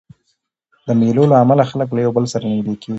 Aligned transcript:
د 0.85 0.87
مېلو 0.99 1.23
له 1.31 1.35
امله 1.43 1.63
خلک 1.71 1.89
له 1.93 1.99
یو 2.05 2.11
بل 2.17 2.25
سره 2.33 2.45
نږدې 2.51 2.75
کېږي. 2.81 2.89